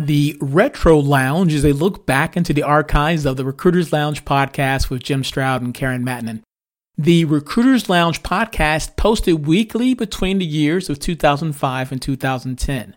[0.00, 4.90] The Retro Lounge is a look back into the archives of the Recruiters Lounge podcast
[4.90, 6.42] with Jim Stroud and Karen Mattonen.
[6.96, 12.96] The Recruiters Lounge podcast posted weekly between the years of 2005 and 2010.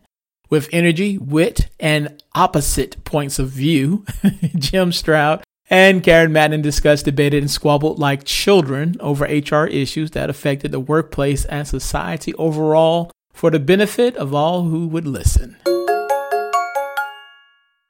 [0.51, 4.05] With energy, wit, and opposite points of view,
[4.55, 10.29] Jim Stroud and Karen Madden discussed, debated, and squabbled like children over HR issues that
[10.29, 15.57] affected the workplace and society overall for the benefit of all who would listen.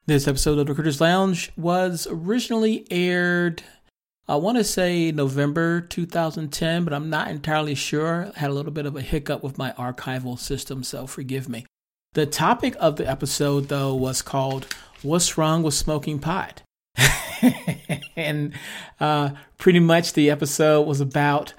[0.07, 3.61] This episode of the Recruiters Lounge was originally aired,
[4.27, 8.31] I want to say November 2010, but I'm not entirely sure.
[8.35, 11.67] I had a little bit of a hiccup with my archival system, so forgive me.
[12.13, 14.65] The topic of the episode, though, was called
[15.03, 16.63] What's Wrong with Smoking Pot?
[18.15, 18.53] and
[18.99, 19.29] uh,
[19.59, 21.53] pretty much the episode was about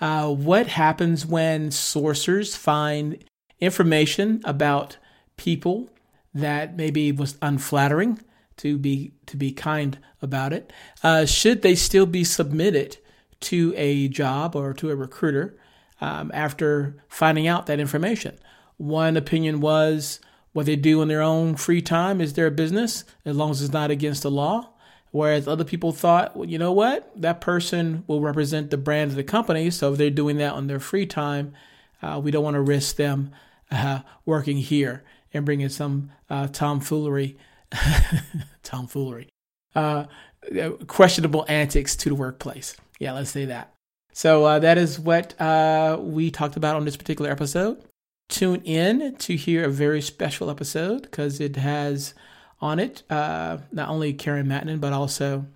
[0.00, 3.22] uh, what happens when sourcers find
[3.60, 4.96] information about
[5.36, 5.90] people
[6.34, 8.20] that maybe was unflattering
[8.58, 10.72] to be to be kind about it.
[11.02, 12.98] Uh, should they still be submitted
[13.40, 15.58] to a job or to a recruiter
[16.00, 18.38] um, after finding out that information?
[18.76, 20.20] One opinion was
[20.52, 23.72] what they do in their own free time is their business as long as it's
[23.72, 24.68] not against the law.
[25.10, 27.10] Whereas other people thought well, you know what?
[27.20, 30.68] That person will represent the brand of the company so if they're doing that on
[30.68, 31.52] their free time
[32.02, 33.32] uh, we don't want to risk them
[33.70, 35.02] uh, working here
[35.34, 37.36] and bringing some uh, tomfoolery,
[38.62, 39.28] tomfoolery,
[39.74, 40.04] uh,
[40.86, 42.76] questionable antics to the workplace.
[42.98, 43.72] Yeah, let's say that.
[44.12, 47.82] So uh, that is what uh, we talked about on this particular episode.
[48.28, 52.14] Tune in to hear a very special episode because it has
[52.60, 55.46] on it uh, not only Karen Mattonen but also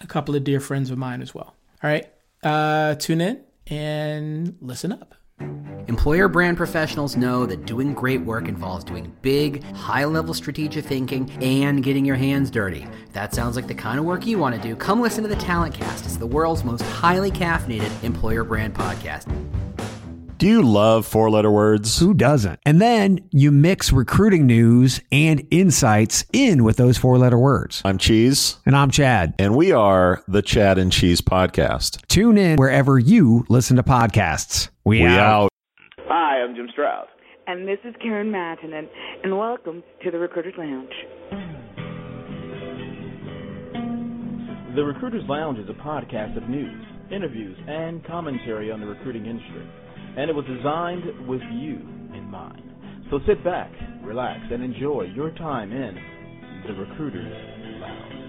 [0.00, 1.54] a couple of dear friends of mine as well.
[1.82, 2.08] All right,
[2.42, 5.14] uh, tune in and listen up.
[5.38, 11.30] Employer brand professionals know that doing great work involves doing big, high level strategic thinking
[11.42, 12.86] and getting your hands dirty.
[13.06, 15.28] If that sounds like the kind of work you want to do, come listen to
[15.28, 16.04] the Talent Cast.
[16.06, 19.28] It's the world's most highly caffeinated employer brand podcast.
[20.42, 22.00] Do you love four letter words?
[22.00, 22.58] Who doesn't?
[22.66, 27.80] And then you mix recruiting news and insights in with those four letter words.
[27.84, 28.56] I'm Cheese.
[28.66, 29.36] And I'm Chad.
[29.38, 32.04] And we are the Chad and Cheese Podcast.
[32.08, 34.68] Tune in wherever you listen to podcasts.
[34.84, 35.44] We, We out.
[35.44, 35.50] out.
[36.08, 37.06] Hi, I'm Jim Stroud.
[37.46, 38.88] And this is Karen Mattonen,
[39.22, 40.90] and welcome to the Recruiters Lounge.
[44.74, 49.68] The Recruiters Lounge is a podcast of news, interviews, and commentary on the recruiting industry,
[50.16, 51.76] and it was designed with you
[52.14, 52.62] in mind.
[53.10, 53.70] So sit back,
[54.02, 55.96] relax, and enjoy your time in
[56.66, 57.32] the Recruiters
[57.80, 58.22] Lounge.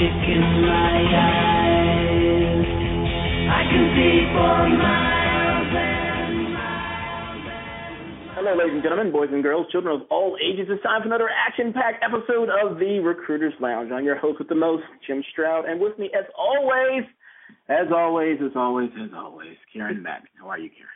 [0.09, 2.65] Magic in my eyes.
[3.49, 9.67] I can see for miles and miles and Hello, ladies and gentlemen, boys and girls,
[9.71, 10.67] children of all ages.
[10.69, 13.91] It's time for another action-packed episode of the Recruiters Lounge.
[13.91, 17.03] I'm your host with the most, Jim Stroud, and with me, as always,
[17.67, 20.23] as always, as always, as always, Karen Mack.
[20.39, 20.93] How are you, Karen?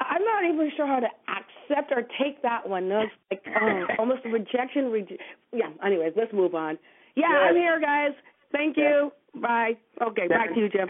[0.00, 2.88] I'm not even sure how to accept or take that one.
[2.88, 4.90] No, it's like um, almost a rejection.
[4.90, 5.18] Reje-
[5.52, 5.70] yeah.
[5.84, 6.76] Anyways, let's move on.
[7.14, 7.50] Yeah, Yes.
[7.50, 8.12] I'm here, guys.
[8.52, 9.12] Thank you.
[9.34, 9.72] Bye.
[10.00, 10.88] Okay, back to you, Jim.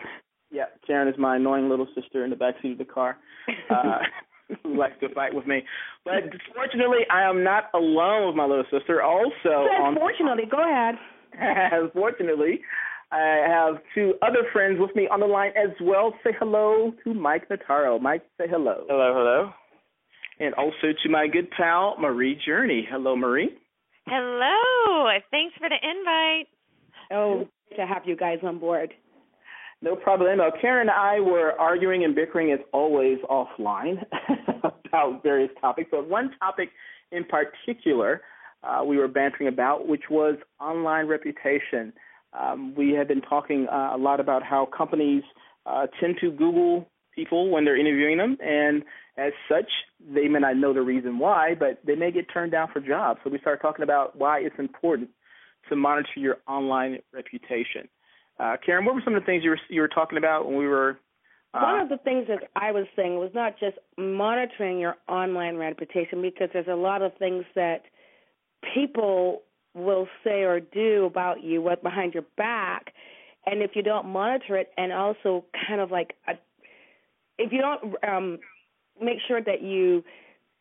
[0.50, 3.16] Yeah, Karen is my annoying little sister in the backseat of the car.
[3.70, 3.98] Uh,
[4.62, 5.62] who likes to fight with me.
[6.04, 6.24] But
[6.54, 9.02] fortunately, I am not alone with my little sister.
[9.02, 10.96] Also, Said on fortunately, go ahead.
[11.72, 12.60] Unfortunately,
[13.10, 16.14] I have two other friends with me on the line as well.
[16.24, 18.00] Say hello to Mike Notaro.
[18.00, 18.84] Mike, say hello.
[18.88, 19.50] Hello, hello.
[20.40, 22.86] And also to my good pal, Marie Journey.
[22.90, 23.50] Hello, Marie.
[24.06, 25.08] Hello.
[25.30, 26.48] Thanks for the invite.
[27.10, 28.92] Oh, to have you guys on board.
[29.80, 30.50] No problemo.
[30.60, 34.04] Karen and I were arguing and bickering as always offline
[34.86, 36.68] about various topics, but one topic
[37.10, 38.22] in particular
[38.62, 41.92] uh, we were bantering about, which was online reputation.
[42.32, 45.24] Um, we had been talking uh, a lot about how companies
[45.66, 48.82] uh, tend to Google people when they're interviewing them, and
[49.16, 49.70] As such,
[50.00, 53.20] they may not know the reason why, but they may get turned down for jobs.
[53.22, 55.10] So we start talking about why it's important
[55.68, 57.88] to monitor your online reputation.
[58.40, 60.56] Uh, Karen, what were some of the things you were you were talking about when
[60.56, 60.98] we were?
[61.52, 65.56] Uh, One of the things that I was saying was not just monitoring your online
[65.56, 67.82] reputation, because there's a lot of things that
[68.74, 69.42] people
[69.74, 72.94] will say or do about you what behind your back,
[73.44, 76.32] and if you don't monitor it, and also kind of like a,
[77.38, 78.38] if you don't um,
[79.00, 80.04] make sure that you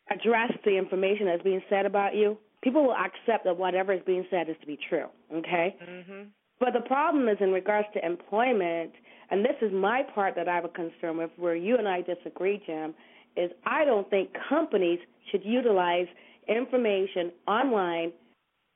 [0.10, 4.26] address the information that's being said about you, people will accept that whatever is being
[4.30, 5.06] said is to be true.
[5.34, 5.76] Okay.
[5.82, 6.28] Mhm.
[6.60, 8.94] But the problem is in regards to employment,
[9.32, 12.02] and this is my part that I have a concern with, where you and I
[12.02, 12.94] disagree, Jim,
[13.36, 15.00] is I don't think companies
[15.32, 16.08] should utilize
[16.48, 18.14] information online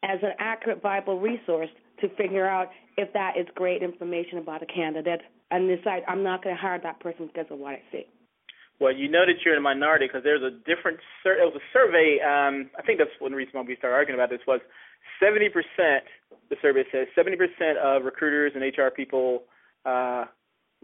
[0.04, 1.70] as an accurate, viable resource
[2.02, 5.22] to figure out if that is great information about a candidate
[5.56, 8.06] and decide I'm not going to hire that person because of what I see.
[8.80, 11.00] Well, you know that you're in a minority because there's a different.
[11.24, 12.20] Sur- it was a survey.
[12.20, 14.60] Um, I think that's one reason why we started arguing about this was
[15.24, 15.48] 70%.
[16.50, 19.44] The survey says 70% of recruiters and HR people
[19.86, 20.26] uh,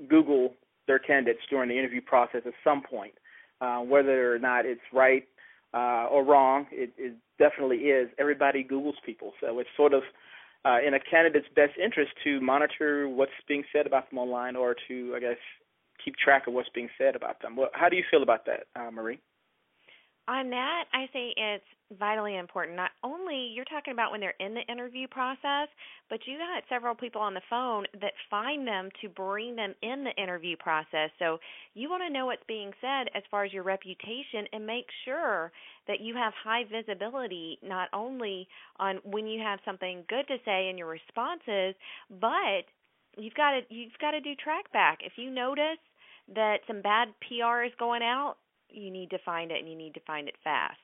[0.07, 0.53] Google
[0.87, 3.13] their candidates during the interview process at some point,
[3.59, 5.27] uh, whether or not it's right
[5.73, 6.67] uh, or wrong.
[6.71, 8.09] It, it definitely is.
[8.17, 10.03] Everybody Googles people, so it's sort of
[10.65, 14.75] uh, in a candidate's best interest to monitor what's being said about them online, or
[14.87, 15.37] to, I guess,
[16.03, 17.55] keep track of what's being said about them.
[17.55, 19.19] Well, how do you feel about that, uh, Marie?
[20.27, 21.65] On that, I say it's
[21.97, 22.77] vitally important.
[22.77, 25.67] Not only you're talking about when they're in the interview process,
[26.09, 30.03] but you got several people on the phone that find them to bring them in
[30.03, 31.09] the interview process.
[31.19, 31.39] So
[31.73, 35.51] you want to know what's being said as far as your reputation and make sure
[35.87, 38.47] that you have high visibility not only
[38.77, 41.75] on when you have something good to say in your responses,
[42.21, 42.69] but
[43.17, 44.99] you've got to you've got to do track back.
[45.03, 45.81] If you notice
[46.35, 48.35] that some bad PR is going out,
[48.71, 50.77] you need to find it and you need to find it fast.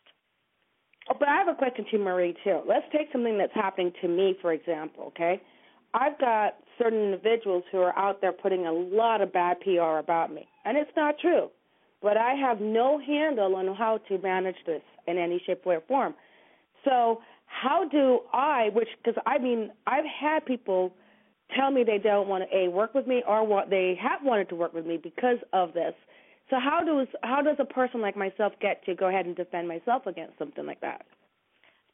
[1.10, 2.62] Oh, but I have a question to Marie too.
[2.68, 5.06] Let's take something that's happening to me, for example.
[5.08, 5.42] Okay,
[5.94, 10.34] I've got certain individuals who are out there putting a lot of bad PR about
[10.34, 11.50] me, and it's not true.
[12.02, 15.84] But I have no handle on how to manage this in any shape, way, or
[15.88, 16.14] form.
[16.84, 18.70] So how do I?
[18.74, 20.94] Which because I mean I've had people
[21.56, 24.50] tell me they don't want to a work with me or what they have wanted
[24.50, 25.94] to work with me because of this.
[26.50, 29.68] So how does how does a person like myself get to go ahead and defend
[29.68, 31.06] myself against something like that?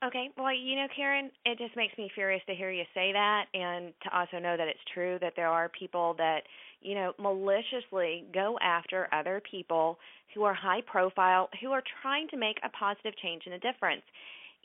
[0.06, 3.46] Okay, well, you know, Karen, it just makes me furious to hear you say that
[3.54, 6.42] and to also know that it's true that there are people that,
[6.82, 9.98] you know, maliciously go after other people
[10.36, 14.04] who are high profile, who are trying to make a positive change and a difference.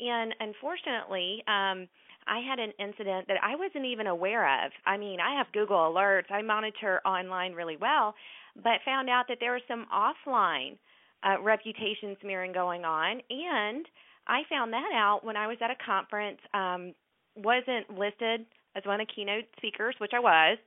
[0.00, 1.88] And unfortunately, um
[2.28, 4.70] I had an incident that I wasn't even aware of.
[4.84, 8.14] I mean, I have Google Alerts, I monitor online really well,
[8.62, 10.76] but found out that there was some offline
[11.22, 13.20] uh, reputation smearing going on.
[13.30, 13.86] And
[14.26, 16.94] I found that out when I was at a conference, um,
[17.36, 18.46] wasn't listed
[18.76, 20.58] as one of the keynote speakers, which I was.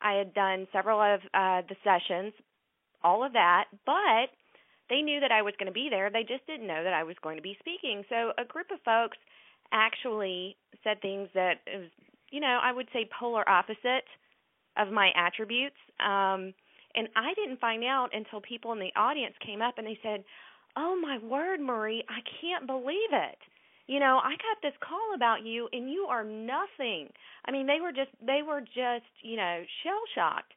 [0.00, 2.32] I had done several of uh, the sessions,
[3.02, 4.28] all of that, but
[4.90, 6.10] they knew that I was going to be there.
[6.10, 8.04] They just didn't know that I was going to be speaking.
[8.08, 9.16] So a group of folks
[9.72, 11.90] actually said things that was,
[12.30, 14.06] you know, I would say polar opposite
[14.76, 15.76] of my attributes.
[15.98, 16.52] Um,
[16.96, 20.24] and I didn't find out until people in the audience came up and they said,
[20.76, 23.38] "Oh my word, Marie, I can't believe it."
[23.86, 27.08] You know, I got this call about you and you are nothing.
[27.44, 30.52] I mean, they were just they were just, you know, shell shocked.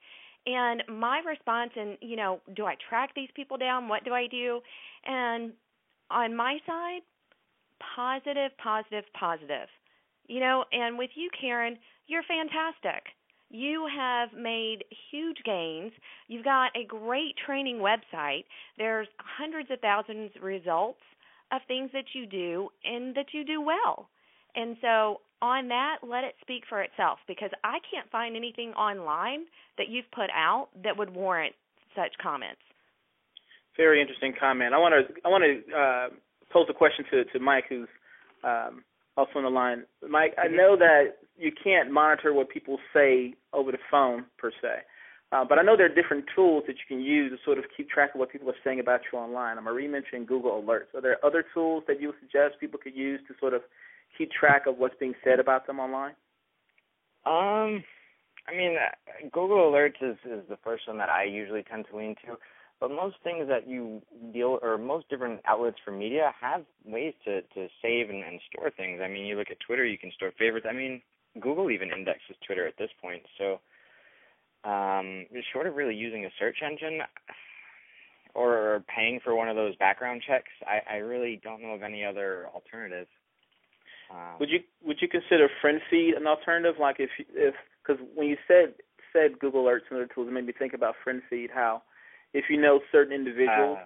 [0.46, 3.88] And my response and, you know, do I track these people down?
[3.88, 4.62] What do I do?
[5.06, 5.52] And
[6.10, 7.02] on my side,
[7.96, 9.68] positive, positive, positive.
[10.28, 11.78] You know, and with you, Karen,
[12.08, 13.04] you're fantastic.
[13.50, 15.92] You have made huge gains.
[16.28, 18.46] You've got a great training website.
[18.78, 21.00] There's hundreds of thousands of results
[21.52, 24.08] of things that you do and that you do well.
[24.56, 29.46] And so, on that, let it speak for itself because I can't find anything online
[29.78, 31.56] that you've put out that would warrant
[31.96, 32.62] such comments.
[33.78, 34.74] Very interesting comment.
[34.74, 36.08] I want to I want to uh,
[36.52, 37.88] pose a question to to Mike, who's
[38.44, 38.84] um,
[39.20, 39.84] also on the line.
[40.08, 44.84] Mike, I know that you can't monitor what people say over the phone per se,
[45.32, 47.66] uh, but I know there are different tools that you can use to sort of
[47.76, 49.58] keep track of what people are saying about you online.
[49.58, 50.96] I'm Marie mentioned Google Alerts.
[50.96, 53.62] Are there other tools that you suggest people could use to sort of
[54.18, 56.14] keep track of what's being said about them online?
[57.26, 57.84] Um,
[58.48, 58.78] I mean,
[59.32, 62.38] Google Alerts is is the first one that I usually tend to lean to.
[62.80, 67.42] But most things that you deal, or most different outlets for media have ways to
[67.42, 69.02] to save and, and store things.
[69.04, 70.66] I mean, you look at Twitter, you can store favorites.
[70.70, 71.02] I mean,
[71.42, 73.24] Google even indexes Twitter at this point.
[73.38, 73.60] So,
[74.70, 77.02] um, short of really using a search engine
[78.34, 80.52] or paying for one of those background checks.
[80.66, 83.08] I, I really don't know of any other alternative.
[84.12, 86.76] Um, Would you would you consider FriendFeed an alternative?
[86.80, 88.76] Like if if because when you said
[89.12, 91.50] said Google Alerts and other tools, it made me think about FriendFeed.
[91.54, 91.82] How
[92.34, 93.78] if you know certain individuals,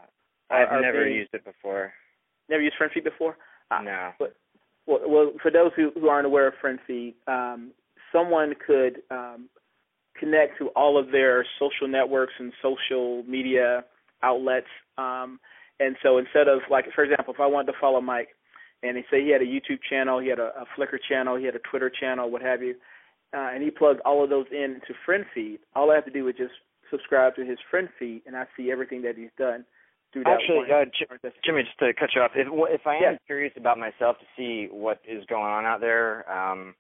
[0.49, 1.93] uh, I've never being- used it before.
[2.49, 3.37] never used FriendFeed before.
[3.71, 4.13] Ah, No.
[4.19, 4.35] But
[4.85, 7.71] well, well, for those who, who aren't aware of FriendFeed, um,
[8.11, 9.49] someone could um,
[10.17, 13.85] connect to all of their social networks and social media
[14.21, 14.67] outlets.
[14.97, 15.39] Um,
[15.79, 18.29] and so instead of like, for example, if I wanted to follow Mike,
[18.83, 21.45] and they say he had a YouTube channel, he had a, a Flickr channel, he
[21.45, 22.75] had a Twitter channel, what have you,
[23.33, 25.59] uh, and he plugged all of those in into FriendFeed.
[25.75, 26.53] All I have to do is just
[26.93, 29.65] subscribe to his FriendFeed, and I see everything that he's done
[30.11, 30.71] through that Actually, one.
[30.71, 33.17] uh, J- Jimmy, just to cut you off, if if I am Yeah.
[33.25, 36.75] curious about myself to see what is going on out there, um,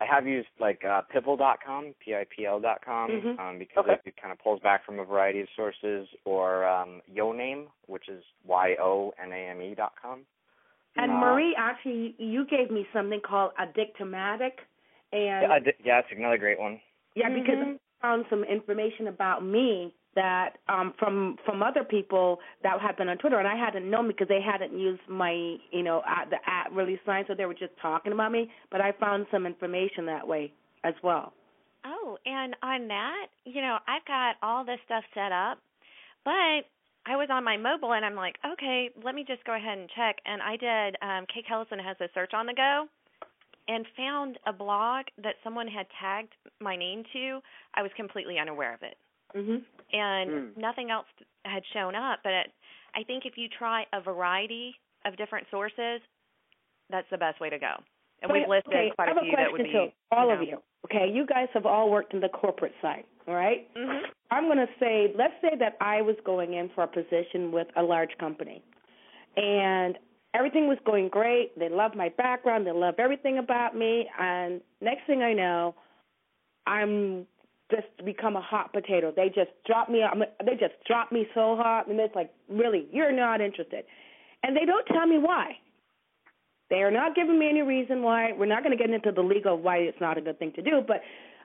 [0.00, 3.38] I have used like uh, Pipl.com, P-I-P-L.com, Mhm.
[3.38, 4.00] um, because Okay.
[4.04, 8.24] it kind of pulls back from a variety of sources, or um, YoName, which is
[8.44, 10.26] Y-O-N-A-M-E dot com.
[10.96, 14.66] And Uh, Marie, actually, you gave me something called Addictomatic,
[15.12, 16.80] and Yeah, I did- yeah, that's another great one.
[17.14, 17.74] Yeah, because Mhm.
[17.76, 23.08] I found some information about me that um from from other people that had been
[23.08, 25.32] on Twitter and I hadn't known because they hadn't used my
[25.70, 28.82] you know at the at release sign so they were just talking about me but
[28.82, 30.52] I found some information that way
[30.84, 31.32] as well.
[31.84, 35.58] Oh, and on that, you know, I've got all this stuff set up,
[36.24, 36.62] but
[37.06, 39.90] I was on my mobile and I'm like, okay, let me just go ahead and
[39.96, 40.16] check.
[40.24, 40.96] And I did.
[41.02, 42.86] Um, Kate Kellison has a search on the go,
[43.68, 47.40] and found a blog that someone had tagged my name to.
[47.74, 48.98] I was completely unaware of it,
[49.34, 49.64] Mhm.
[49.92, 50.60] and Hmm.
[50.60, 51.06] nothing else
[51.44, 52.20] had shown up.
[52.22, 52.50] But
[52.94, 56.00] I think if you try a variety of different sources,
[56.90, 57.82] that's the best way to go.
[58.22, 60.42] And we've listed okay, quite a few a that would be to all you of
[60.42, 60.62] you.
[60.84, 63.72] Okay, you guys have all worked in the corporate side, all right?
[63.74, 64.10] Mhm.
[64.30, 67.68] I'm going to say, let's say that I was going in for a position with
[67.76, 68.62] a large company,
[69.36, 69.98] and
[70.34, 71.58] everything was going great.
[71.58, 72.66] They loved my background.
[72.66, 74.08] They loved everything about me.
[74.18, 75.74] And next thing I know,
[76.66, 77.26] I'm
[77.70, 79.12] just become a hot potato.
[79.14, 80.02] They just drop me.
[80.44, 83.84] They just drop me so hot, and it's like, really, you're not interested,
[84.42, 85.56] and they don't tell me why.
[86.70, 88.32] They are not giving me any reason why.
[88.32, 90.62] We're not going to get into the legal why it's not a good thing to
[90.62, 91.02] do, but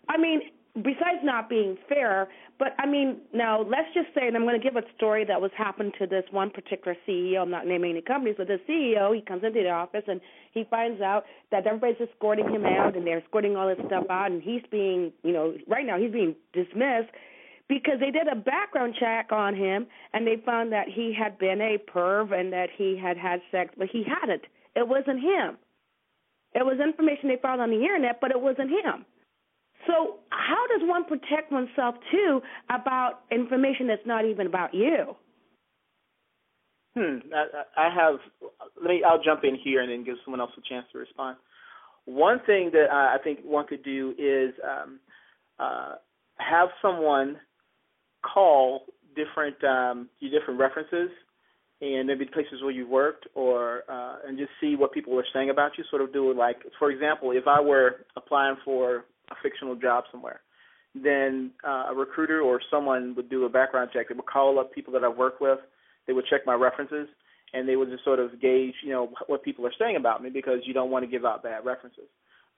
[0.10, 0.42] I mean,
[0.84, 2.28] besides not being fair,
[2.60, 5.40] but I mean, now let's just say, and I'm going to give a story that
[5.40, 7.42] was happened to this one particular CEO.
[7.42, 10.22] I'm not naming any companies, but the CEO, he comes into the office and
[10.54, 14.32] he finds out that everybody's escorting him out and they're escorting all this stuff out,
[14.32, 17.10] and he's being, you know, right now he's being dismissed
[17.68, 21.60] because they did a background check on him and they found that he had been
[21.62, 24.44] a perv and that he had had sex, but he hadn't.
[24.76, 25.58] It wasn't him.
[26.54, 29.06] It was information they found on the internet, but it wasn't him.
[29.88, 35.16] So, how does one protect oneself too about information that's not even about you?
[36.96, 37.20] Hmm.
[37.34, 38.20] I, I have.
[38.82, 39.02] Let me.
[39.08, 41.38] I'll jump in here and then give someone else a chance to respond.
[42.06, 45.00] One thing that I think one could do is um,
[45.60, 45.96] uh,
[46.38, 47.38] have someone
[48.22, 51.10] call different um, your different references
[51.80, 55.52] and maybe places where you've worked, or uh, and just see what people are saying
[55.52, 55.84] about you.
[55.90, 60.06] Sort of do it like, for example, if I were applying for a fictional job
[60.12, 60.42] somewhere,
[60.96, 64.10] then uh, a recruiter or someone would do a background check.
[64.10, 65.60] They would call up people that I've worked with.
[66.06, 67.08] They would check my references,
[67.54, 70.30] and they would just sort of gauge, you know, what people are saying about me
[70.30, 72.08] because you don't want to give out bad references.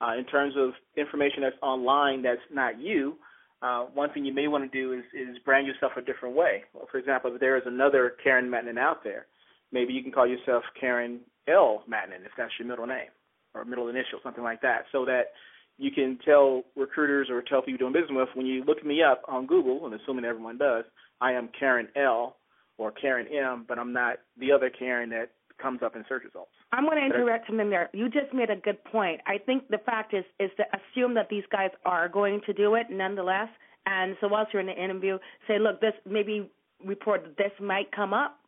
[0.00, 3.16] Uh, in terms of information that's online that's not you,
[3.62, 6.62] uh, one thing you may want to do is, is brand yourself a different way.
[6.72, 9.26] Well, for example, if there is another Karen Mattonen out there,
[9.72, 11.82] maybe you can call yourself Karen L.
[11.90, 13.10] Mattonen if that's your middle name
[13.54, 15.32] or middle initial, something like that, so that
[15.80, 19.02] you can tell recruiters or tell people you're doing business with when you look me
[19.02, 20.84] up on Google, and assuming everyone does,
[21.20, 22.36] I am Karen L.
[22.78, 26.50] or Karen M, but I'm not the other Karen that comes up in search results.
[26.72, 27.90] I'm going to interrupt him in there.
[27.92, 29.20] You just made a good point.
[29.26, 32.74] I think the fact is is to assume that these guys are going to do
[32.74, 33.48] it nonetheless.
[33.86, 35.18] And so whilst you're in the interview,
[35.48, 36.50] say, look, this maybe
[36.84, 38.38] report that this might come up.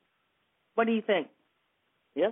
[0.74, 1.28] What do you think?
[2.14, 2.30] Yeah.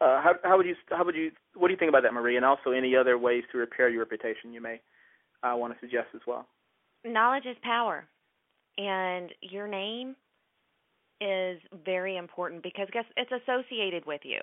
[0.00, 2.36] Uh, how, how would you how would you what do you think about that, Marie?
[2.36, 4.80] And also any other ways to repair your reputation you may
[5.42, 6.46] uh, want to suggest as well.
[7.04, 8.06] knowledge is power
[8.78, 10.16] and your name
[11.20, 14.40] is very important because guess it's associated with you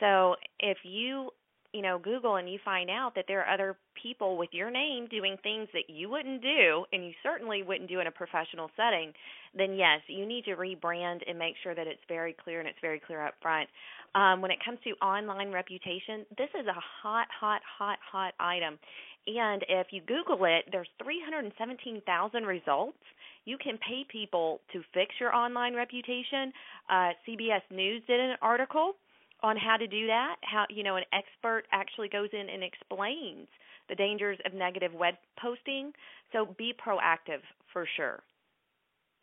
[0.00, 1.30] so if you
[1.72, 5.06] you know Google and you find out that there are other people with your name
[5.10, 9.12] doing things that you wouldn't do and you certainly wouldn't do in a professional setting,
[9.56, 12.78] then yes, you need to rebrand and make sure that it's very clear and it's
[12.80, 13.68] very clear up front.
[14.14, 18.78] Um, when it comes to online reputation, this is a hot, hot, hot, hot item.
[19.26, 22.96] And if you Google it, there's 317,000 results.
[23.44, 26.52] You can pay people to fix your online reputation.
[26.88, 28.94] Uh, CBS News did an article
[29.42, 30.36] on how to do that.
[30.42, 33.48] How you know an expert actually goes in and explains
[33.88, 35.92] the dangers of negative web posting.
[36.32, 37.40] So be proactive
[37.72, 38.20] for sure.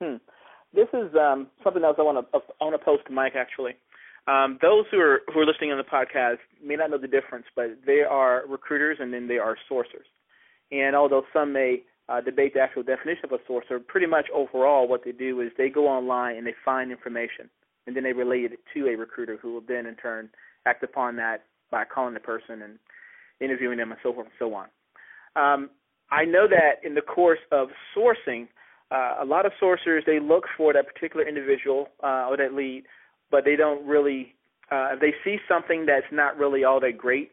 [0.02, 0.18] Hmm.
[0.74, 3.74] This is um, something else I want to I want to post to Mike actually.
[4.28, 7.46] Um, those who are who are listening on the podcast may not know the difference,
[7.56, 10.10] but they are recruiters and then they are sourcers.
[10.72, 14.88] And although some may uh, debate the actual definition of a sourcer, pretty much overall
[14.88, 17.50] what they do is they go online and they find information
[17.88, 20.30] and then they relay it to a recruiter who will then in turn
[20.66, 22.80] act upon that by calling the person and
[23.40, 24.68] interviewing them and so forth and so on.
[25.36, 25.70] Um,
[26.12, 28.48] I know that in the course of sourcing,
[28.92, 32.84] uh, a lot of sourcers they look for that particular individual uh, or that lead,
[33.32, 34.34] but they don't really.
[34.72, 37.32] Uh, if they see something that's not really all that great,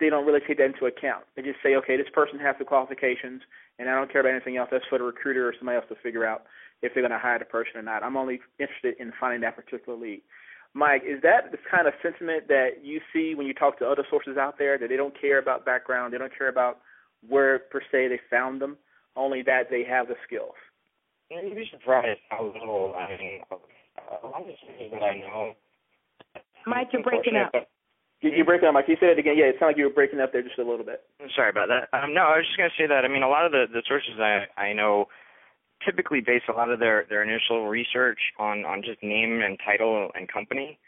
[0.00, 1.24] they don't really take that into account.
[1.36, 3.42] They just say, okay, this person has the qualifications,
[3.78, 4.68] and I don't care about anything else.
[4.72, 6.42] That's for the recruiter or somebody else to figure out
[6.82, 8.02] if they're going to hire the person or not.
[8.02, 10.22] I'm only interested in finding that particular lead.
[10.72, 14.04] Mike, is that the kind of sentiment that you see when you talk to other
[14.12, 16.78] sourcers out there that they don't care about background, they don't care about
[17.28, 18.76] where per se they found them,
[19.16, 20.54] only that they have the skills?
[21.30, 23.40] You'd be surprised how little I mean.
[23.50, 25.54] A lot of things that I know.
[26.66, 27.52] Mike, you're breaking up.
[28.20, 28.86] You, you're breaking up, Mike.
[28.86, 29.34] Can you say that again?
[29.36, 31.02] Yeah, it sounded like you were breaking up there just a little bit.
[31.20, 31.86] I'm sorry about that.
[31.96, 33.04] Um, no, I was just going to say that.
[33.04, 35.06] I mean, a lot of the the sourcers I I know
[35.84, 40.10] typically base a lot of their their initial research on on just name and title
[40.14, 40.78] and company.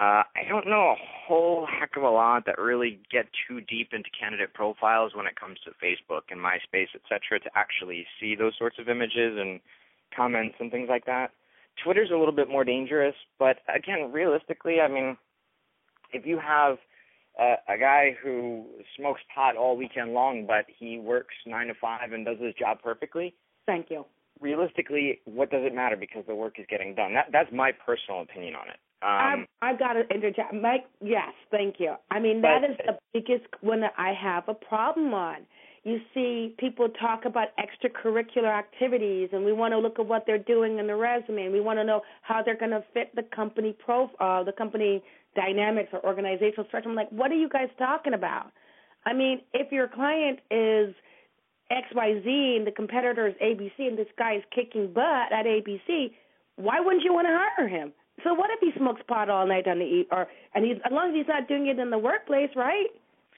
[0.00, 3.88] Uh, I don't know a whole heck of a lot that really get too deep
[3.92, 8.36] into candidate profiles when it comes to Facebook and MySpace, et cetera, to actually see
[8.36, 9.58] those sorts of images and
[10.16, 11.32] comments and things like that.
[11.82, 15.16] Twitter's a little bit more dangerous, but again, realistically, I mean,
[16.12, 16.78] if you have
[17.40, 22.24] a guy who smokes pot all weekend long, but he works nine to five and
[22.24, 23.34] does his job perfectly,
[23.68, 24.06] Thank you.
[24.40, 27.14] Realistically, what does it matter because the work is getting done?
[27.14, 28.76] That that's my personal opinion on it.
[29.00, 30.52] Um, I've, I've got to interject.
[30.52, 31.94] Mike, yes, thank you.
[32.10, 35.46] I mean, that But- is the biggest one that I have a problem on.
[35.84, 40.36] You see, people talk about extracurricular activities, and we want to look at what they're
[40.36, 43.22] doing in the resume, and we want to know how they're going to fit the
[43.22, 45.02] company profile, the company
[45.36, 46.88] dynamics or organizational structure.
[46.88, 48.50] I'm like, what are you guys talking about?
[49.06, 50.94] I mean, if your client is
[51.70, 56.12] XYZ and the competitor is ABC, and this guy is kicking butt at ABC,
[56.56, 57.92] why wouldn't you want to hire him?
[58.24, 60.90] So what if he smokes pot all night on the eat or and he's as
[60.90, 62.88] long as he's not doing it in the workplace, right?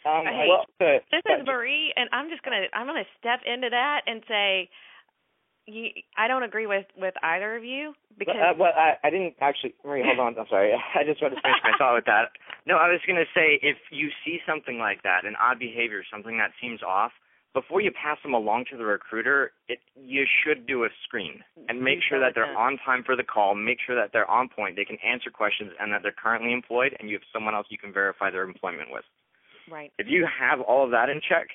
[0.06, 3.68] um, Hey, well, the- This is Marie, and I'm just gonna I'm gonna step into
[3.68, 4.70] that and say,
[5.66, 9.34] you, I don't agree with with either of you because uh, well, I, I didn't
[9.40, 9.74] actually.
[9.84, 10.38] Marie, hold on.
[10.38, 10.72] I'm sorry.
[10.94, 12.32] I just wanted to finish my thought with that.
[12.66, 16.02] No, I was going to say if you see something like that, an odd behavior,
[16.10, 17.12] something that seems off,
[17.52, 21.80] before you pass them along to the recruiter, it you should do a screen and
[21.82, 23.54] make sure that they're on time for the call.
[23.54, 24.76] Make sure that they're on point.
[24.76, 27.78] They can answer questions and that they're currently employed, and you have someone else you
[27.78, 29.04] can verify their employment with.
[29.70, 29.92] right.
[29.98, 31.48] If you have all of that in check,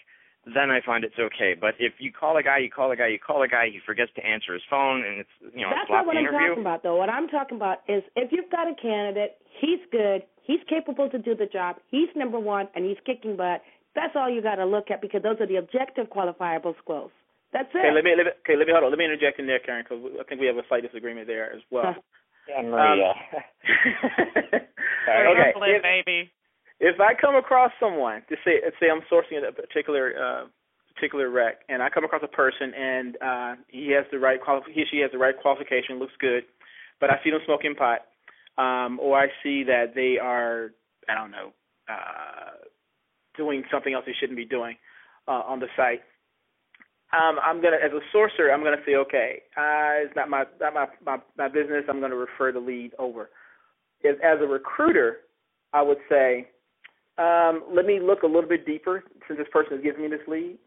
[0.45, 1.55] then I find it's okay.
[1.59, 3.79] But if you call a guy, you call a guy, you call a guy, he
[3.85, 6.23] forgets to answer his phone, and it's you know That's a not sloppy what I'm
[6.27, 6.47] interview.
[6.49, 6.97] talking about, though.
[6.97, 11.17] What I'm talking about is if you've got a candidate, he's good, he's capable to
[11.17, 13.61] do the job, he's number one, and he's kicking butt.
[13.95, 17.11] That's all you got to look at because those are the objective qualifiable skills.
[17.53, 17.79] That's it.
[17.79, 18.91] Okay, let me, let me okay, let me hold on.
[18.91, 21.51] Let me interject in there, Karen, because I think we have a slight disagreement there
[21.53, 21.95] as well.
[22.47, 23.09] Yeah, Maria.
[25.09, 26.31] okay, if, baby.
[26.79, 30.45] if I come across someone to say say I'm sourcing a particular uh,
[30.93, 34.61] particular rec, and I come across a person and uh, he has the right quali-
[34.71, 36.43] he or she has the right qualification, looks good,
[37.01, 38.01] but I see them smoking pot,
[38.59, 40.69] um, or I see that they are
[41.09, 41.51] I don't know
[41.89, 42.61] uh,
[43.37, 44.75] doing something else they shouldn't be doing
[45.27, 46.01] uh, on the site.
[47.13, 50.73] Um, I'm gonna, as a sourcer, I'm gonna say, okay, uh, it's not my not
[50.73, 51.85] my, my my business.
[51.87, 53.29] I'm gonna refer the lead over.
[54.03, 55.17] As, as a recruiter,
[55.71, 56.49] I would say,
[57.17, 60.27] um, let me look a little bit deeper since this person is giving me this
[60.27, 60.57] lead,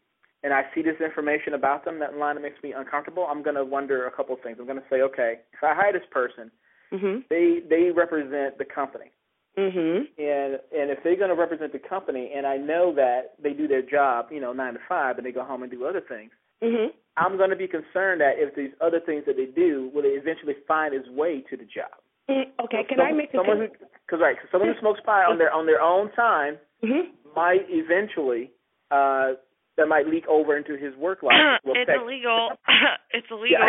[0.43, 3.27] and I see this information about them that line that makes me uncomfortable.
[3.29, 4.57] I'm gonna wonder a couple of things.
[4.61, 6.51] I'm gonna say, okay, if I hire this person,
[6.93, 7.29] Mhm.
[7.29, 9.11] they they represent the company
[9.59, 10.07] Mhm.
[10.18, 13.66] and and if they're going to represent the company, and I know that they do
[13.66, 16.31] their job, you know, nine to five, and they go home and do other things,
[16.62, 16.92] Mhm.
[17.16, 20.11] I'm going to be concerned that if these other things that they do, will they
[20.14, 21.90] eventually find its way to the job?
[22.29, 23.68] Mm, Okay, can Some- I make a someone who,
[24.07, 27.09] cause right, 'cause someone who smokes pot on their on their own time Mhm.
[27.35, 28.51] might eventually
[28.90, 29.35] uh,
[29.77, 31.35] that might leak over into his work life.
[31.64, 32.53] will it's affect- illegal.
[33.12, 33.59] it's illegal.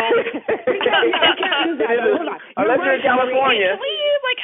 [0.70, 2.20] It is.
[2.56, 3.78] Unless you're in California.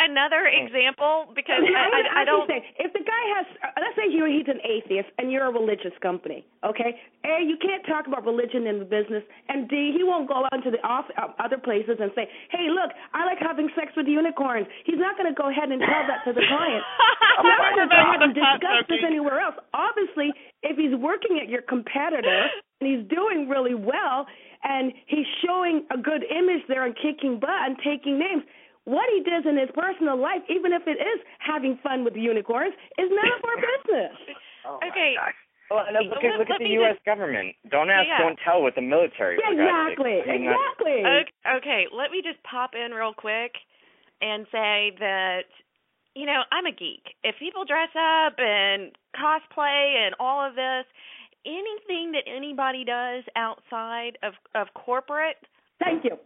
[0.06, 1.32] Can we use like another example?
[1.34, 2.46] Because I, I, I don't.
[2.46, 5.94] Say, if the guy has, let's say you he's an atheist and you're a religious
[6.02, 6.94] company, okay?
[7.24, 10.52] A, you can't talk about religion in the business, and D, he won't go out
[10.54, 14.06] into the off uh, other places and say, hey, look, I like having sex with
[14.06, 14.66] unicorns.
[14.84, 16.84] He's not going to go ahead and tell that to the client.
[17.36, 19.56] He's not going to go ahead and discuss this anywhere else.
[19.74, 22.48] Obviously, if he's working at your competitor
[22.80, 24.26] and he's doing really well
[24.64, 28.42] and he's showing a good image there and kicking butt and taking names,
[28.86, 32.72] what he does in his personal life, even if it is having fun with unicorns,
[32.96, 34.14] is none of our business.
[34.64, 35.18] Oh, okay.
[35.70, 36.94] Well, no, look at look at the me U.S.
[37.04, 37.58] government.
[37.70, 38.22] Don't ask, Yeah.
[38.22, 39.34] don't tell with the military.
[39.34, 39.58] for God's.
[39.58, 40.98] Exactly, I mean, exactly.
[41.02, 43.58] Okay, okay, let me just pop in real quick
[44.22, 45.50] and say that
[46.14, 47.02] you know, I'm a geek.
[47.22, 50.86] If people dress up and cosplay and all of this,
[51.44, 55.36] anything that anybody does outside of of corporate,
[55.82, 56.16] thank you.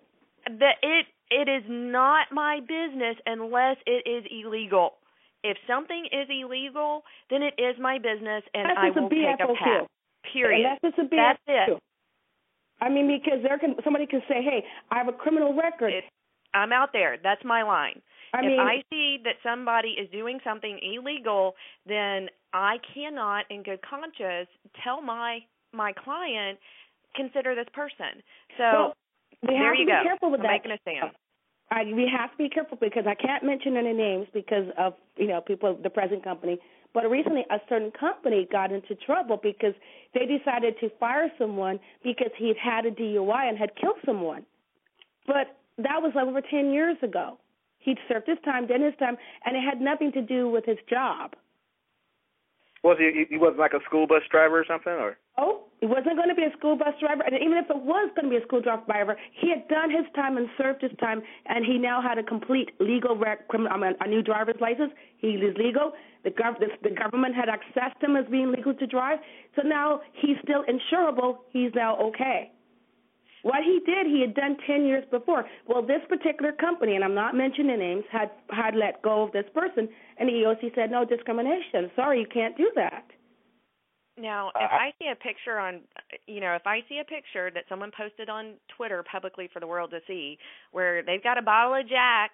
[0.47, 4.95] That it it is not my business unless it is illegal.
[5.43, 9.11] If something is illegal, then it is my business and That's I just a will
[9.11, 9.87] take a pass.
[9.87, 9.87] too.
[10.33, 10.67] Period.
[10.67, 11.67] And that's just a BFO That's it.
[11.73, 11.79] too.
[12.83, 15.93] I mean, because there can somebody can say, "Hey, I have a criminal record."
[16.53, 17.17] I'm out there.
[17.23, 18.01] That's my line.
[18.33, 21.55] I mean, if I see that somebody is doing something illegal,
[21.87, 24.49] then I cannot, in good conscience,
[24.83, 25.41] tell my
[25.73, 26.59] my client
[27.15, 28.23] consider this person.
[28.57, 28.97] So Well,
[29.43, 30.03] we there have you to be go.
[30.03, 30.53] careful with that.
[30.53, 31.11] making a stand.
[31.71, 35.29] I, we have to be careful because I can't mention any names because of you
[35.29, 36.59] know people, the present company.
[36.93, 39.75] But recently, a certain company got into trouble because
[40.13, 44.45] they decided to fire someone because he had had a DUI and had killed someone.
[45.27, 47.39] But that was like over ten years ago.
[47.79, 50.77] He'd served his time, done his time, and it had nothing to do with his
[50.89, 51.35] job.
[52.83, 53.27] Was he?
[53.29, 55.19] He wasn't like a school bus driver or something, or?
[55.37, 58.11] Oh, he wasn't going to be a school bus driver, and even if it was
[58.17, 60.93] going to be a school bus driver, he had done his time and served his
[60.99, 64.61] time, and he now had a complete legal rec- criminal, I mean, a new driver's
[64.61, 64.93] license.
[65.19, 65.93] He is legal.
[66.25, 69.19] The, gov- the, the government had accessed him as being legal to drive,
[69.57, 71.39] so now he's still insurable.
[71.51, 72.53] He's now okay.
[73.43, 75.47] What he did, he had done 10 years before.
[75.67, 79.47] Well, this particular company, and I'm not mentioning names, had had let go of this
[79.55, 81.91] person, and the EOC said, no discrimination.
[81.97, 83.05] Sorry, you can't do that.
[84.19, 85.81] Now, if uh, I see a picture on,
[86.27, 89.67] you know, if I see a picture that someone posted on Twitter publicly for the
[89.67, 90.37] world to see,
[90.73, 92.33] where they've got a bottle of Jack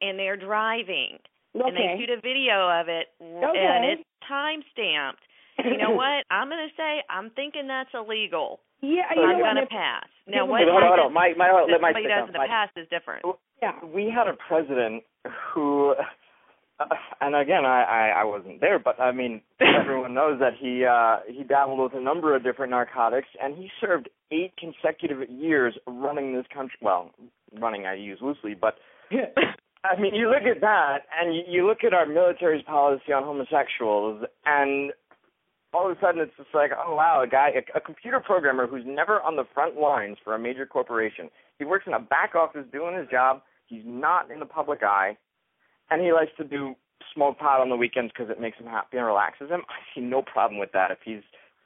[0.00, 1.18] and they're driving,
[1.54, 5.22] and they shoot a video of it, and it's time stamped,
[5.64, 6.24] you know what?
[6.30, 8.60] I'm going to say I'm thinking that's illegal.
[8.80, 10.06] Yeah, so you I'm going to pass.
[10.26, 11.12] Now, what Hold on, hold on.
[11.14, 13.24] Mike, let that somebody does in the past is different.
[13.62, 13.72] Yeah.
[13.84, 15.04] We had a president
[15.54, 15.94] who,
[16.80, 16.84] uh,
[17.20, 21.18] and again, I, I I wasn't there, but I mean, everyone knows that he uh
[21.28, 26.34] he dabbled with a number of different narcotics, and he served eight consecutive years running
[26.34, 26.78] this country.
[26.82, 27.12] Well,
[27.60, 28.74] running I use loosely, but
[29.84, 33.24] I mean, you look at that, and you, you look at our military's policy on
[33.24, 34.92] homosexuals, and
[35.72, 38.66] all of a sudden it's just like, oh wow, a guy, a, a computer programmer
[38.66, 41.30] who's never on the front lines for a major corporation.
[41.58, 43.42] He works in a back office doing his job.
[43.66, 45.16] He's not in the public eye,
[45.90, 46.74] and he likes to do
[47.14, 49.62] smoke pot on the weekends because it makes him happy and relaxes him.
[49.68, 51.22] I see no problem with that if he's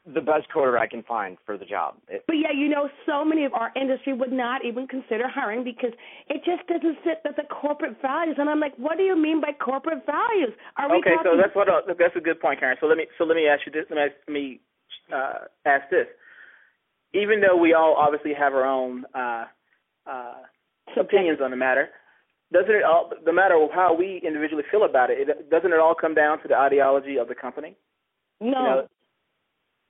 [0.07, 1.97] the best coder I can find for the job.
[2.09, 5.65] It, But yeah, you know, so many of our industry would not even consider hiring
[5.65, 5.91] because
[6.29, 8.37] it just doesn't fit with the corporate values.
[8.39, 10.55] And I'm like, what do you mean by corporate values?
[10.77, 11.33] Are we okay, talking?
[11.33, 12.77] so that's what uh, that's a good point, Karen.
[12.81, 13.85] So let me so let me ask you this.
[13.91, 14.61] Let me ask, let me
[15.13, 16.07] uh, ask this.
[17.13, 19.47] Even though we all obviously have our own uh,
[20.07, 20.43] uh,
[21.01, 21.89] opinions on the matter,
[22.53, 23.11] doesn't it all?
[23.25, 26.41] No matter of how we individually feel about it, it doesn't it all come down
[26.43, 27.77] to the ideology of the company?
[28.41, 28.47] no.
[28.47, 28.89] You know,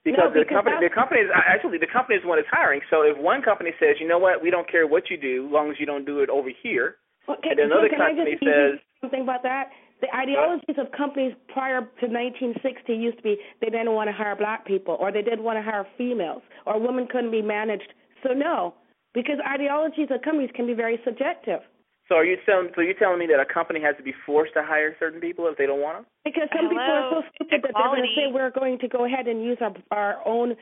[0.07, 2.79] because, No, the company, the company is actually the company is the one that's hiring.
[2.89, 5.53] So if one company says, you know what, we don't care what you do, as
[5.53, 8.47] long as you don't do it over here, Okay, and another can I company just
[8.47, 9.75] says, something about that?
[10.01, 14.37] The ideologies of companies prior to 1960 used to be they didn't want to hire
[14.37, 17.91] black people, or they didn't want to hire females, or women couldn't be managed.
[18.23, 18.75] So no,
[19.13, 21.61] because ideologies of companies can be very subjective.
[22.09, 24.55] So are you telling so you're telling me that a company has to be forced
[24.55, 26.07] to hire certain people if they don't want them?
[26.25, 28.89] Because some people are so Hello, stupid that they're going to say we're going to
[28.89, 30.55] go ahead and use our our own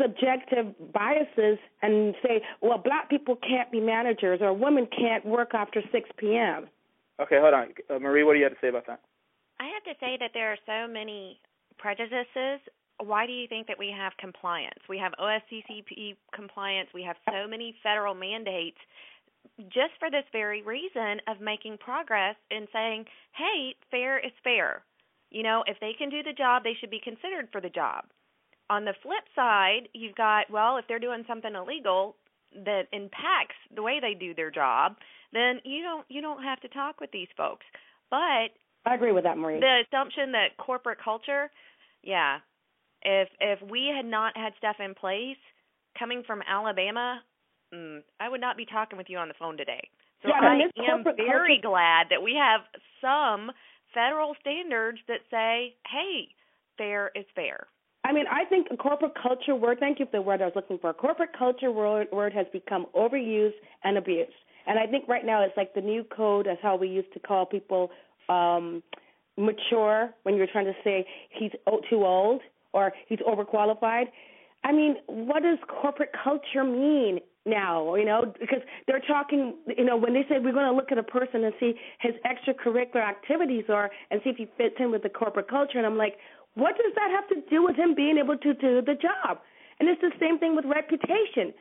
[0.00, 5.82] subjective biases and say, well, black people can't be managers or women can't work after
[5.92, 6.66] 6 p.m.
[7.20, 8.24] Okay, hold on, uh, Marie.
[8.24, 9.00] What do you have to say about that?
[9.60, 11.38] I have to say that there are so many
[11.78, 12.58] prejudices.
[12.98, 14.80] Why do you think that we have compliance?
[14.88, 16.88] We have OFCCP compliance.
[16.94, 18.78] We have so many federal mandates
[19.68, 23.04] just for this very reason of making progress and saying,
[23.36, 24.82] hey, fair is fair.
[25.30, 28.04] You know, if they can do the job, they should be considered for the job.
[28.70, 32.16] On the flip side, you've got well, if they're doing something illegal
[32.64, 34.96] that impacts the way they do their job,
[35.32, 37.64] then you don't you don't have to talk with these folks.
[38.10, 38.52] But
[38.84, 39.60] I agree with that, Marie.
[39.60, 41.50] the assumption that corporate culture,
[42.02, 42.38] yeah,
[43.02, 45.40] if if we had not had stuff in place
[45.98, 47.20] coming from Alabama,
[47.72, 49.88] mm, I would not be talking with you on the phone today.
[50.22, 50.54] So Yeah, I
[50.90, 52.62] am very culture- glad that we have
[53.00, 53.50] some
[53.92, 56.28] federal standards that say, "Hey,
[56.78, 57.66] fair is fair."
[58.04, 60.56] I mean, I think a corporate culture word, thank you for the word I was
[60.56, 60.92] looking for.
[60.92, 63.54] Corporate culture word, word has become overused
[63.84, 64.32] and abused.
[64.66, 67.20] And I think right now it's like the new code as how we used to
[67.20, 67.90] call people
[68.28, 68.82] um
[69.36, 71.52] mature when you're trying to say he's
[71.88, 74.10] too old or he's overqualified.
[74.64, 77.94] I mean, what does corporate culture mean now?
[77.94, 79.56] You know, because they're talking.
[79.76, 82.12] You know, when they say we're going to look at a person and see his
[82.26, 85.98] extracurricular activities are and see if he fits in with the corporate culture, and I'm
[85.98, 86.16] like,
[86.54, 89.38] what does that have to do with him being able to do the job?
[89.80, 91.54] And it's the same thing with reputation.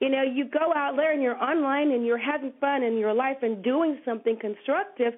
[0.00, 3.12] You know, you go out there and you're online and you're having fun in your
[3.12, 5.12] life and doing something constructive,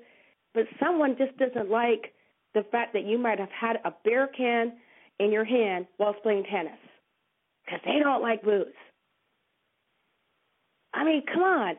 [0.54, 2.12] but someone just doesn't like
[2.54, 4.72] the fact that you might have had a beer can
[5.20, 6.78] in your hand while playing tennis
[7.64, 8.66] because they don't like booze.
[10.94, 11.76] I mean, come on.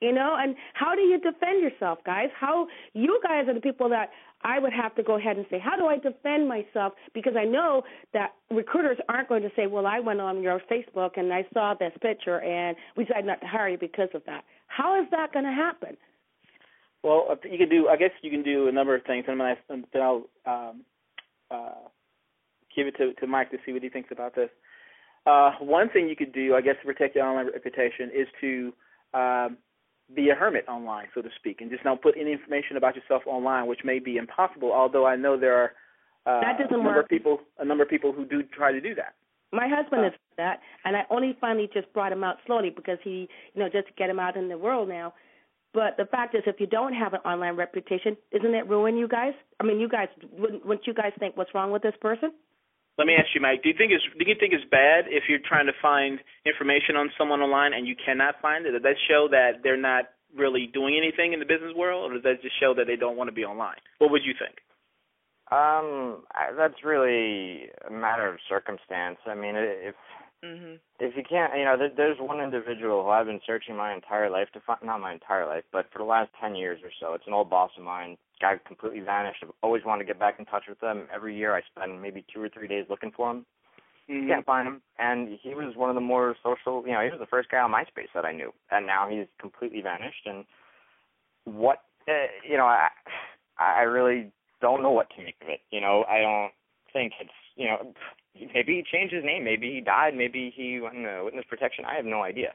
[0.00, 2.28] You know, and how do you defend yourself, guys?
[2.38, 4.10] How you guys are the people that
[4.42, 6.92] I would have to go ahead and say, how do I defend myself?
[7.14, 11.12] Because I know that recruiters aren't going to say, well, I went on your Facebook
[11.16, 14.44] and I saw this picture and we decided not to hire you because of that.
[14.66, 15.96] How is that going to happen?
[17.02, 17.88] Well, you can do.
[17.88, 20.82] I guess you can do a number of things, and then I'll um,
[21.50, 21.88] uh,
[22.74, 24.50] give it to, to Mike to see what he thinks about this.
[25.26, 28.72] Uh, one thing you could do, I guess, to protect your online reputation is to
[29.12, 29.56] um,
[30.14, 33.22] be a hermit online, so to speak, and just don't put any information about yourself
[33.26, 34.72] online, which may be impossible.
[34.72, 35.72] Although I know there are
[36.26, 37.04] uh, That doesn't a number work.
[37.04, 39.14] of people, a number of people who do try to do that.
[39.52, 43.28] My husband is that, and I only finally just brought him out slowly because he,
[43.54, 45.14] you know, just to get him out in the world now.
[45.72, 49.06] But the fact is, if you don't have an online reputation, isn't it ruin you
[49.08, 49.34] guys?
[49.60, 50.08] I mean, you guys
[50.38, 52.32] wouldn't, wouldn't you guys think what's wrong with this person?
[52.98, 53.62] Let me ask you, Mike.
[53.62, 56.96] Do you think it's do you think it's bad if you're trying to find information
[56.96, 58.72] on someone online and you cannot find it?
[58.72, 62.22] Does that show that they're not really doing anything in the business world, or does
[62.24, 63.76] that just show that they don't want to be online?
[63.98, 64.56] What would you think?
[65.52, 66.24] Um,
[66.56, 69.18] that's really a matter of circumstance.
[69.26, 69.94] I mean, if
[70.44, 70.78] Mhm.
[71.00, 74.30] if you can't, you know, there, there's one individual who I've been searching my entire
[74.30, 77.14] life to find, not my entire life, but for the last 10 years or so.
[77.14, 78.16] It's an old boss of mine.
[78.40, 79.42] Guy completely vanished.
[79.42, 81.08] I've always wanted to get back in touch with him.
[81.12, 83.46] Every year I spend maybe two or three days looking for him.
[84.10, 84.28] Mm-hmm.
[84.28, 84.82] Can't find him.
[84.98, 87.58] And he was one of the more social, you know, he was the first guy
[87.58, 88.52] on MySpace that I knew.
[88.70, 90.26] And now he's completely vanished.
[90.26, 90.44] And
[91.44, 92.12] what, uh,
[92.48, 92.88] you know, I,
[93.58, 95.60] I really don't know what to make of it.
[95.70, 96.52] You know, I don't
[96.92, 97.94] think it's, you know,
[98.54, 101.84] maybe he changed his name, maybe he died, maybe he went into witness protection.
[101.84, 102.54] I have no idea.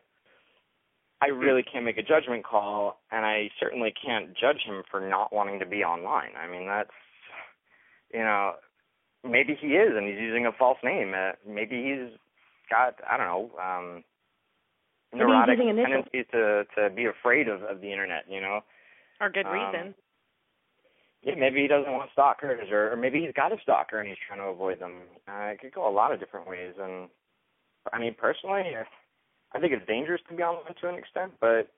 [1.22, 5.32] I really can't make a judgment call, and I certainly can't judge him for not
[5.32, 6.32] wanting to be online.
[6.36, 6.90] I mean, that's,
[8.12, 8.54] you know,
[9.24, 11.14] maybe he is, and he's using a false name.
[11.16, 12.18] Uh, maybe he's
[12.72, 14.04] got, I don't know, um,
[15.14, 16.06] Maybe he's neurotic using initials.
[16.10, 18.24] tendencies to to be afraid of of the internet.
[18.30, 18.62] You know.
[19.20, 19.96] Or good Um, reason.
[21.24, 24.18] Yeah, maybe he doesn't want stalkers, or, or maybe he's got a stalker and he's
[24.28, 24.94] trying to avoid them.
[25.28, 27.10] Uh, it could go a lot of different ways, and
[27.94, 28.74] I mean, personally,
[29.54, 31.70] I think it's dangerous to be online to an extent, but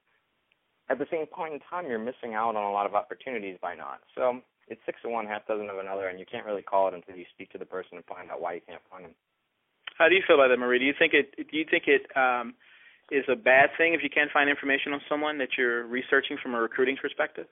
[0.90, 3.76] at the same point in time, you're missing out on a lot of opportunities by
[3.76, 4.00] not.
[4.16, 6.94] So it's six of one, half dozen of another, and you can't really call it
[6.94, 9.16] until you speak to the person and find out why you can't find them.
[9.98, 10.80] How do you feel about that, Marie?
[10.80, 12.56] Do you think it do you think it um,
[13.12, 16.56] is a bad thing if you can't find information on someone that you're researching from
[16.56, 17.48] a recruiting perspective?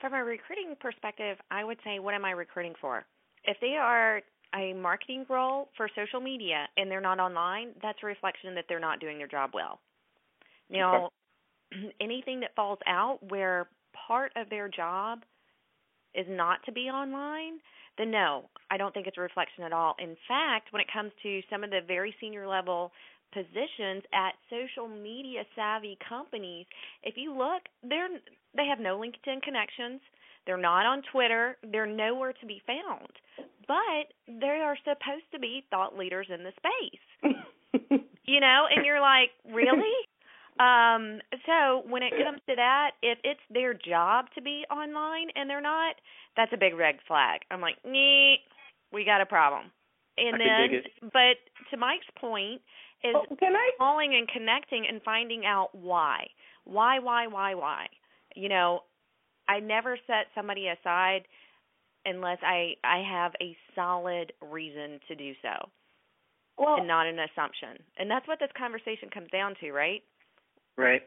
[0.00, 3.04] From a recruiting perspective, I would say, what am I recruiting for?
[3.44, 4.22] If they are
[4.54, 8.80] a marketing role for social media and they're not online, that's a reflection that they're
[8.80, 9.80] not doing their job well.
[10.70, 11.10] Now,
[12.00, 13.68] anything that falls out where
[14.06, 15.20] part of their job
[16.14, 17.58] is not to be online,
[17.98, 19.94] then no, I don't think it's a reflection at all.
[19.98, 22.92] In fact, when it comes to some of the very senior level
[23.32, 26.66] positions at social media savvy companies,
[27.02, 28.08] if you look, they're
[28.56, 30.00] they have no LinkedIn connections.
[30.46, 31.56] They're not on Twitter.
[31.72, 33.08] They're nowhere to be found.
[33.66, 37.34] But they are supposed to be thought leaders in the space.
[38.26, 39.94] you know, and you're like, really?
[40.60, 45.50] Um, so when it comes to that, if it's their job to be online and
[45.50, 45.96] they're not,
[46.36, 47.40] that's a big red flag.
[47.50, 48.36] I'm like, nee,
[48.92, 49.72] we got a problem.
[50.16, 51.36] And I then, but
[51.70, 52.60] to Mike's point,
[53.04, 53.70] is Oh, can I?
[53.78, 56.26] calling and connecting and finding out why,
[56.64, 57.86] why, why, why, why.
[58.34, 58.80] You know,
[59.48, 61.22] I never set somebody aside
[62.04, 65.68] unless I I have a solid reason to do so.
[66.58, 67.82] Well, and not an assumption.
[67.98, 70.02] And that's what this conversation comes down to, right?
[70.76, 71.02] Right.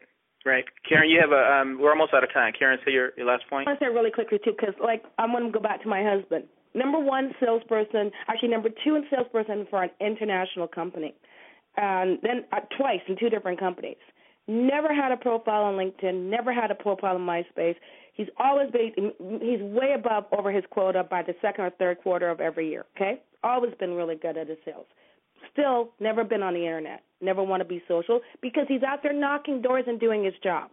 [0.46, 0.66] Right.
[0.88, 2.54] Karen, you have a um we're almost out of time.
[2.58, 3.68] Karen, say your, your last point.
[3.68, 5.90] I want to say really quickly too, because like I'm going to go back to
[5.90, 6.46] my husband.
[6.76, 11.16] Number one salesperson, actually number two in salesperson for an international company,
[11.78, 13.98] and then uh, twice in two different companies.
[14.48, 16.30] Never had a profile on LinkedIn.
[16.30, 17.76] Never had a profile on MySpace.
[18.13, 19.12] He's always been
[19.42, 22.86] he's way above over his quota by the second or third quarter of every year.
[22.96, 24.86] Okay, always been really good at his sales.
[25.52, 27.04] Still, never been on the internet.
[27.22, 30.70] Never want to be social because he's out there knocking doors and doing his job.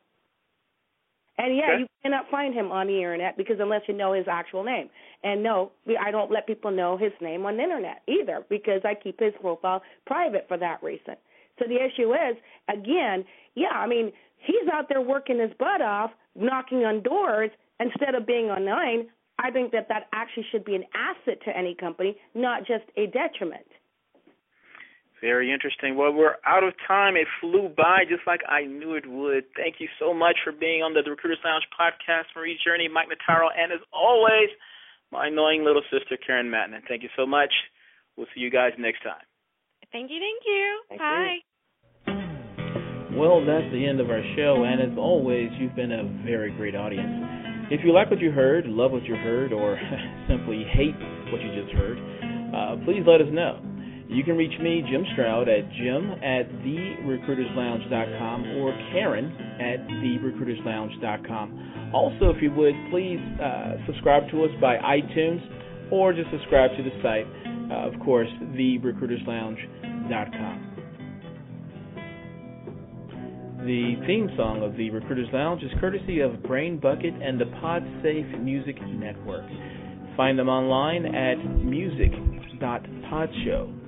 [1.38, 1.80] And yeah, Okay.
[1.80, 4.88] you cannot find him on the internet because unless you know his actual name.
[5.22, 8.94] And no, I don't let people know his name on the internet either because I
[8.94, 11.16] keep his profile private for that reason.
[11.58, 12.36] So the issue is,
[12.68, 18.14] again, yeah, I mean, he's out there working his butt off, knocking on doors instead
[18.14, 19.08] of being online.
[19.38, 23.06] I think that that actually should be an asset to any company, not just a
[23.06, 23.66] detriment.
[25.24, 25.96] Very interesting.
[25.96, 27.16] Well, we're out of time.
[27.16, 29.44] It flew by just like I knew it would.
[29.56, 33.48] Thank you so much for being on the Recruiters Lounge podcast, Marie Journey, Mike Notaro,
[33.56, 34.52] and as always,
[35.10, 36.84] my annoying little sister, Karen Mattonen.
[36.86, 37.48] Thank you so much.
[38.18, 39.24] We'll see you guys next time.
[39.92, 40.82] Thank you, thank you.
[40.92, 41.40] Thank Bye.
[43.16, 46.76] Well, that's the end of our show, and as always, you've been a very great
[46.76, 47.72] audience.
[47.72, 49.80] If you like what you heard, love what you heard, or
[50.28, 51.00] simply hate
[51.32, 51.96] what you just heard,
[52.52, 53.73] uh, please let us know.
[54.08, 61.90] You can reach me, Jim Stroud, at jim at therecruiterslounge.com or Karen at therecruiterslounge.com.
[61.94, 65.40] Also, if you would, please uh, subscribe to us by iTunes
[65.90, 67.26] or just subscribe to the site,
[67.70, 70.70] uh, of course, therecruiterslounge.com.
[73.64, 78.38] The theme song of the Recruiters Lounge is courtesy of Brain Bucket and the PodSafe
[78.42, 79.48] Music Network.
[80.14, 83.83] Find them online at music.podshow.com.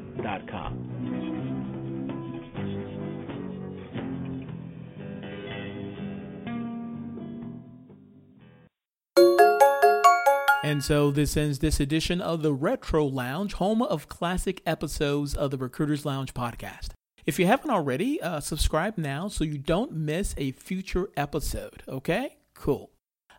[10.67, 15.53] And so this ends this edition of the Retro Lounge, home of classic episodes of
[15.53, 16.89] the Recruiters Lounge podcast.
[17.25, 21.85] If you haven't already, uh, subscribe now so you don't miss a future episode.
[21.87, 22.39] Okay?
[22.55, 22.91] Cool.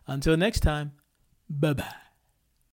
[0.06, 0.92] Until next time,
[1.50, 2.07] bye bye.